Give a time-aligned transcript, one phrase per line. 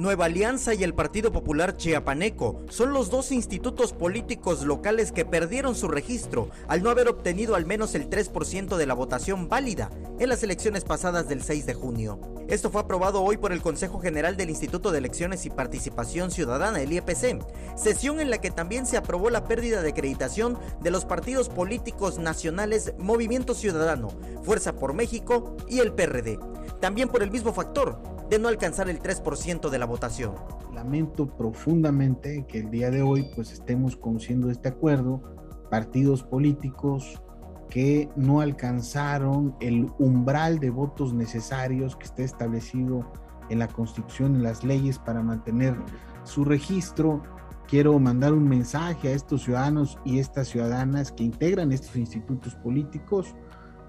[0.00, 5.74] Nueva Alianza y el Partido Popular Chiapaneco son los dos institutos políticos locales que perdieron
[5.74, 10.30] su registro al no haber obtenido al menos el 3% de la votación válida en
[10.30, 12.18] las elecciones pasadas del 6 de junio.
[12.48, 16.80] Esto fue aprobado hoy por el Consejo General del Instituto de Elecciones y Participación Ciudadana,
[16.80, 17.44] el IEPC,
[17.76, 22.18] sesión en la que también se aprobó la pérdida de acreditación de los partidos políticos
[22.18, 24.08] nacionales Movimiento Ciudadano,
[24.44, 26.38] Fuerza por México y el PRD.
[26.78, 28.00] También por el mismo factor,
[28.30, 30.34] de no alcanzar el 3% de la votación.
[30.72, 35.20] Lamento profundamente que el día de hoy pues estemos conociendo este acuerdo,
[35.68, 37.20] partidos políticos
[37.68, 43.10] que no alcanzaron el umbral de votos necesarios que está establecido
[43.48, 45.76] en la Constitución, en las leyes para mantener
[46.24, 47.22] su registro.
[47.66, 53.34] Quiero mandar un mensaje a estos ciudadanos y estas ciudadanas que integran estos institutos políticos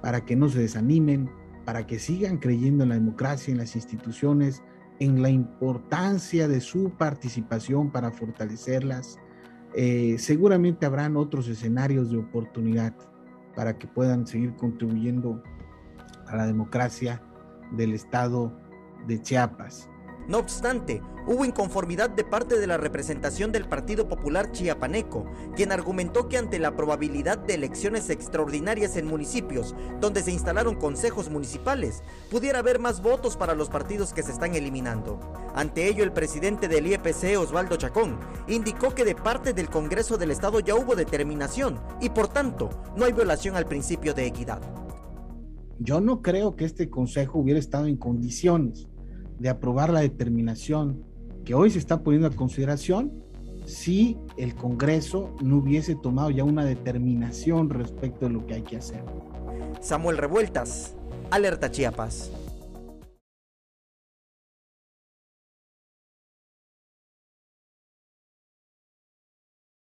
[0.02, 1.30] para que no se desanimen,
[1.66, 4.64] para que sigan creyendo en la democracia, en las instituciones,
[5.00, 9.18] en la importancia de su participación para fortalecerlas.
[9.76, 12.94] Eh, seguramente habrán otros escenarios de oportunidad
[13.56, 15.42] para que puedan seguir contribuyendo
[16.28, 17.22] a la democracia
[17.72, 18.58] del estado
[19.08, 19.91] de Chiapas.
[20.28, 26.28] No obstante, hubo inconformidad de parte de la representación del Partido Popular Chiapaneco, quien argumentó
[26.28, 32.60] que ante la probabilidad de elecciones extraordinarias en municipios donde se instalaron consejos municipales, pudiera
[32.60, 35.20] haber más votos para los partidos que se están eliminando.
[35.56, 40.32] Ante ello, el presidente del IEPC, Osvaldo Chacón, indicó que de parte del Congreso del
[40.32, 44.62] Estado ya hubo determinación y por tanto no hay violación al principio de equidad.
[45.80, 48.88] Yo no creo que este Consejo hubiera estado en condiciones
[49.42, 51.04] de aprobar la determinación
[51.44, 53.12] que hoy se está poniendo a consideración
[53.66, 58.78] si el Congreso no hubiese tomado ya una determinación respecto de lo que hay que
[58.78, 59.04] hacer.
[59.80, 60.96] Samuel Revueltas,
[61.32, 62.32] Alerta Chiapas.